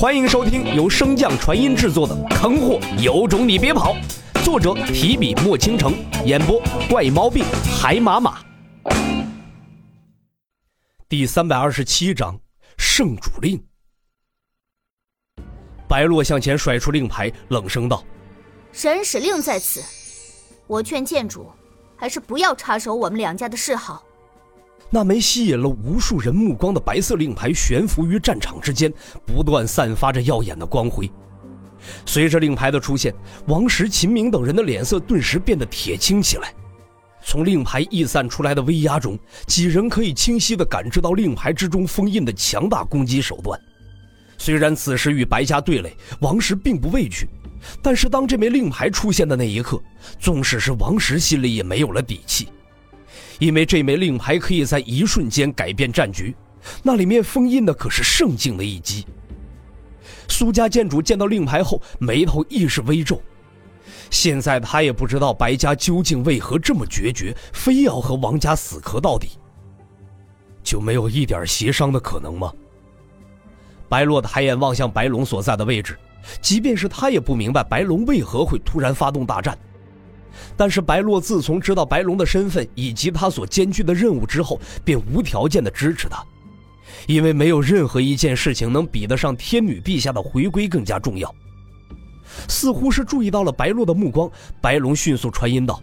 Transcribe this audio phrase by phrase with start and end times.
[0.00, 3.94] 欢迎收听由升降传音制作的《坑货有种你别跑》，
[4.42, 5.92] 作者提笔墨倾城，
[6.24, 6.58] 演播
[6.88, 7.44] 怪毛病
[7.78, 8.42] 海马马。
[11.06, 12.40] 第三百二十七章
[12.78, 13.62] 圣主令。
[15.86, 18.02] 白洛向前甩出令牌，冷声道
[18.72, 19.82] ：“神使令在此，
[20.66, 21.52] 我劝剑主
[21.94, 24.02] 还是不要插手我们两家的事好。”
[24.90, 28.92] 那枚吸引了无数人目光的白色令牌悬浮于战场之间，
[29.24, 31.10] 不断散发着耀眼的光辉。
[32.04, 33.14] 随着令牌的出现，
[33.46, 36.52] 王石、秦明等人的脸色顿时变得铁青起来。
[37.22, 43.58] 从令牌溢散出来的威压中，几人可以清晰地感知到令牌之中封印的强大攻击手段。
[44.38, 47.28] 虽然此时与白家对垒，王石并不畏惧，
[47.82, 49.80] 但是当这枚令牌出现的那一刻，
[50.18, 52.48] 纵使是王石心里也没有了底气。
[53.40, 56.36] 因为这枚令牌可以在一瞬间改变战局，
[56.82, 59.04] 那里面封印的可是圣境的一击。
[60.28, 63.20] 苏家剑主见到令牌后，眉头亦是微皱。
[64.10, 69.30] 现在他也不知道白家究竟为何这么决绝，非要和王家死磕到底。
[70.62, 72.52] 就没有一点协商的可能吗？
[73.88, 75.98] 白洛抬眼望向白龙所在的位置，
[76.42, 79.58] 即便是他也不明白白龙为何会突然发动大战。
[80.56, 86.24] 但是白洛自从知道白龙的身份以及他所艰巨的任务之后，便无条件的支持他，
[87.06, 91.34] 因为没有任何一件事情能比得上天女陛下的回归更加重要。
[92.48, 95.82] 似乎是注意到了白洛的目光，白龙迅速传音道：“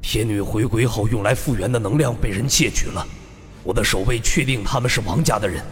[0.00, 3.06] 天女回归后用来复原的能量被人窃取了，
[3.62, 5.62] 我的守卫确定他们是王家的人。”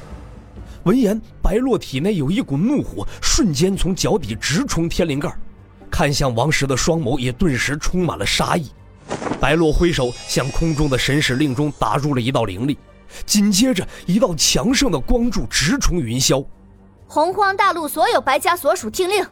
[0.84, 5.34] 闻言，白洛体内有一股怒火瞬间从脚底直冲天灵盖。
[5.96, 8.70] 看向王石的双眸也顿时充满了杀意，
[9.40, 12.76] 白洛挥手向空中的神使令中打入了一道灵力，
[13.24, 16.44] 紧接着一道强盛的光柱直冲云霄。
[17.06, 19.26] 洪荒大陆所有白家所属听令，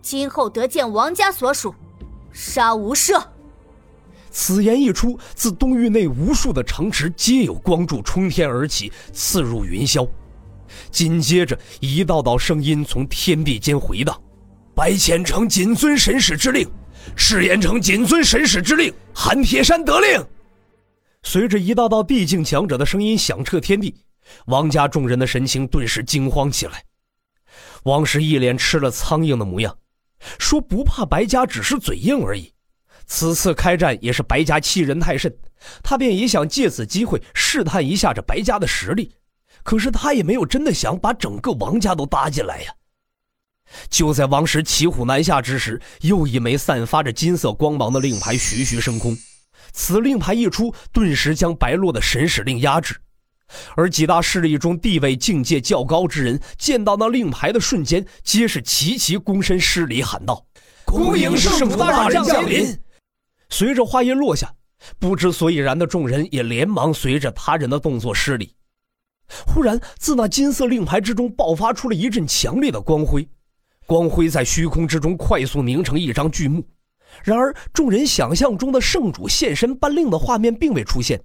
[0.00, 1.74] 今后得见王家所属，
[2.30, 3.20] 杀无赦。
[4.30, 10.08] 此言一出，自东域内无数的城池皆有光柱冲天而起，刺入云霄。
[10.92, 14.16] 紧接着，一道道声音从天地间回荡。
[14.78, 16.64] 白浅城谨遵神使之令，
[17.16, 20.24] 赤焰城谨遵神使之令，韩铁山得令。
[21.24, 23.92] 随着一道道地境强者的声音响彻天地，
[24.46, 26.84] 王家众人的神情顿时惊慌起来。
[27.82, 29.76] 王石一脸吃了苍蝇的模样，
[30.38, 32.52] 说：“不怕白家只是嘴硬而已。
[33.04, 35.36] 此次开战也是白家欺人太甚，
[35.82, 39.12] 他便也想借此机会试探一下这白家的实力。
[39.64, 42.72] 可是他也没有真的想把整个王家都搭进来呀。”
[43.90, 49.16] 就在王石骑虎难下之时，又一枚散发着金色光芒的令牌徐徐升空。
[49.72, 52.96] 此令牌一出，顿时将白洛的神使令压制。
[53.76, 60.44] 而几大势力中地位境界较高之人，见到那令牌的瞬间，皆是齐齐躬身施礼，喊道
[60.84, 62.78] ：“恭迎圣主大人降临！”
[63.48, 64.52] 随着话音落下，
[64.98, 68.54] 不知所以然的众人也连忙随着他人的动作施礼。
[69.46, 73.28] 忽然，自那金色令牌之中爆发出了一阵强烈的光辉。
[73.88, 76.62] 光辉在虚空之中快速凝成一张巨幕，
[77.24, 81.18] 然而众人想象中的圣主现身颁令的画面并未出现，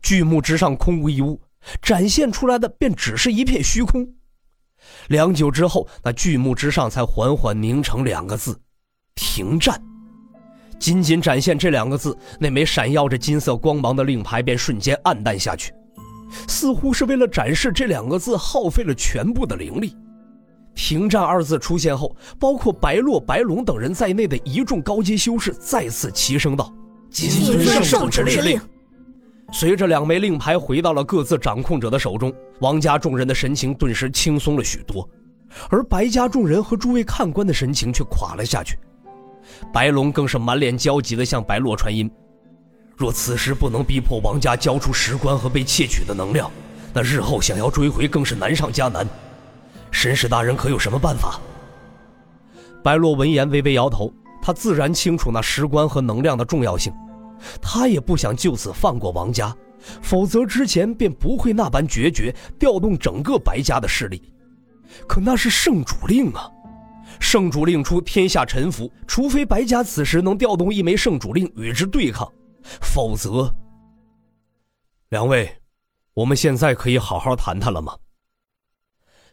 [0.00, 1.40] 巨幕之上空无一物，
[1.82, 4.08] 展现出来的便只是一片虚空。
[5.08, 8.56] 良久之后，那巨幕之上才缓缓凝成两个字：
[9.16, 9.82] 停战。
[10.78, 15.74] 仅仅展现这两个字，那枚闪耀着金色光芒的令牌便瞬间暗淡下去，
[16.46, 19.96] 似乎是为了展示这两个字，耗费了全部的灵力。
[20.74, 26.72] 停战二字出现后，包括白洛、白龙等人在内的一众高阶修士再次齐声道
[27.10, 28.60] ：“谨遵圣主之令。”
[29.52, 35.06] 随着两枚令牌回到了各自掌控者的手中，王家众人的神情顿时轻松了许多，
[35.68, 38.78] 而白家众人和诸位看官的神情却垮了下去。
[39.70, 42.10] 白龙更是满脸焦急地向白洛传音
[42.96, 46.50] ：“若此时不能逼迫王家交出石棺和被窃取的能量，
[46.94, 49.06] 那日后想要追回更是难上加难。”
[49.92, 51.38] 神使大人可有什么办法？
[52.82, 54.12] 白洛闻言微微摇头，
[54.42, 56.92] 他自然清楚那石棺和能量的重要性，
[57.60, 59.56] 他也不想就此放过王家，
[60.00, 64.32] 否则之前便不会那般决绝，调动整个白家的势力。
[65.06, 66.50] 可那是圣主令啊！
[67.20, 72.30] 圣主令出，天下臣服，除非白家此时能调动一枚圣主令与之对抗，
[72.80, 73.54] 否则……
[75.10, 75.48] 两位，
[76.14, 77.94] 我们现在可以好好谈谈了吗？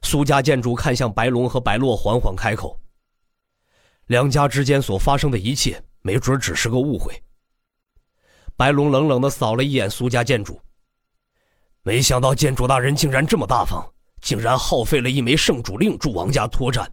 [0.02, 2.80] 苏家建筑看向白龙和白洛，缓缓开口
[4.08, 7.22] ：“两家之间所发生的一切，没准只是个误会。”
[8.58, 10.60] 白龙冷冷的扫了一眼苏家建筑，
[11.84, 13.86] 没想到建筑大人竟然这么大方，
[14.22, 16.92] 竟然耗费了一枚圣主令助王家脱战。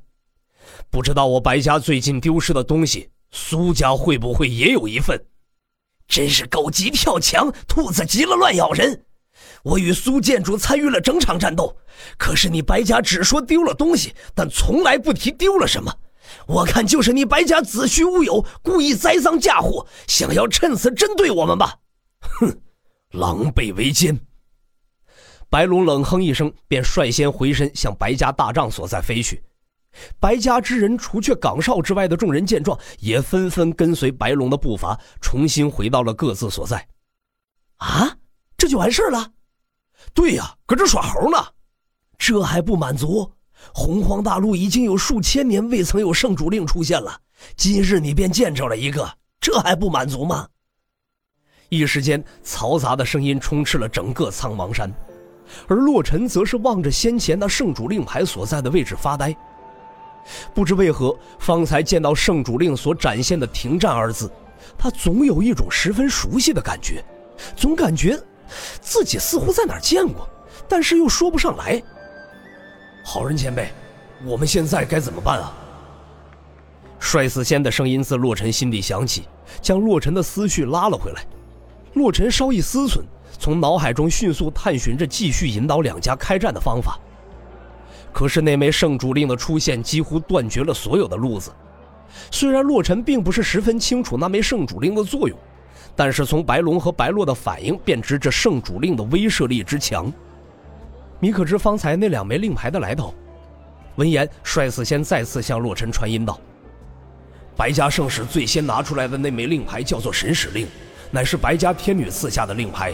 [0.90, 5.20] 不知道我白家最近丢失的东西，苏家会不会也有一份？
[6.06, 9.04] 真是狗急跳墙，兔子急了乱咬人。
[9.62, 11.76] 我与苏建主参与了整场战斗，
[12.16, 15.92] 可是你白家只说丢了东西，但从来不提丢了什么。
[16.46, 21.78] 我看就是你白家子虚乌有，故意栽赃嫁祸，想要趁此针对我们吧？
[22.20, 22.60] 哼，
[23.12, 24.18] 狼狈为奸！
[25.48, 29.42] 白龙冷哼一声，便率先回身向白家大帐所在飞去。
[30.18, 36.86] 白家之人，除却岗哨之外的众人见状，也纷纷跟随白龙的步伐，重新回到了各自所在。
[37.76, 38.16] 啊，
[38.58, 39.30] 这就完事了？
[40.14, 41.38] 对呀，搁这耍猴呢？
[42.18, 43.30] 这还不满足？
[43.72, 47.18] 洪荒大陆已经有数千年未曾有圣主令出现了，
[47.56, 49.08] 今日你便见着了一个，
[49.40, 50.46] 这还不满足吗？
[51.68, 54.92] 一时间，嘈杂的声音充斥了整个苍茫山，
[55.66, 59.36] 而洛尘则是望着先前那圣主令牌所在的位置发呆。
[60.54, 64.30] 不知为何，方才见到圣主令所展现的“停战”二字，
[64.78, 67.04] 他总有一种十分熟悉的感觉，
[67.56, 68.20] 总感觉
[68.80, 70.28] 自己似乎在哪儿见过，
[70.68, 71.82] 但是又说不上来。
[73.04, 73.70] 好人前辈，
[74.24, 75.52] 我们现在该怎么办啊？
[76.98, 79.28] 帅死仙的声音自洛尘心底响起，
[79.60, 81.24] 将洛尘的思绪拉了回来。
[81.94, 83.02] 洛尘稍一思忖，
[83.38, 86.98] 从脑海中迅速探寻着继续引导两家开战的方法。
[88.12, 91.52] 可是那枚圣主令的出现几乎断绝了所有的路子。
[92.30, 95.38] 虽然洛尘并不是十分清楚那枚圣主令的作用，
[95.96, 100.12] 但是从白龙和白洛的反应便知这圣主令的威慑力之强。
[101.18, 103.14] 你可知方才那两枚令牌的来头？
[103.96, 106.38] 闻言，帅四仙再次向洛尘传音道
[107.56, 110.68] ：“白家圣使最先拿出来的那枚令牌叫做神使令，
[111.10, 112.92] 乃是白家天女赐下的令牌，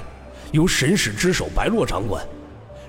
[0.53, 2.25] 由神使之首白洛掌管。”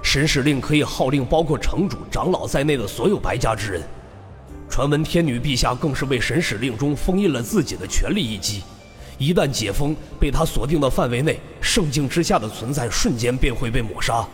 [0.04, 3.82] 神使令可以号令包括城主、长老在内的所有白家之人。
[4.70, 8.62] 传闻天女陛下更是为神使令中封印了自己的权力一击，
[9.18, 14.26] 一旦解封，被他锁定的范围内，圣境之下的存在瞬间便会被抹杀。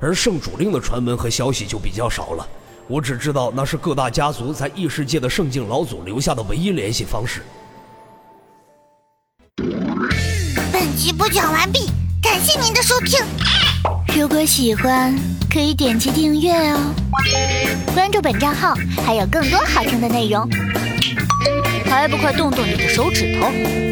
[0.00, 2.46] 而圣主令的传闻和消息就比较少了，
[2.88, 7.42] 我只知道那是各大家族在异世界的圣境老祖留下的唯一联系方式。
[10.72, 11.86] 本集播讲完毕，
[12.20, 13.24] 感谢您的收听。
[14.16, 15.16] 如果喜欢，
[15.48, 16.92] 可以点击订阅哦，
[17.94, 18.74] 关注本账号
[19.06, 20.48] 还有更多好听的内容，
[21.86, 23.91] 还不快动动你的手指头！